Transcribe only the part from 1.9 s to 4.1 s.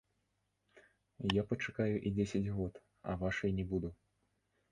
і дзесяць год, а вашай не буду.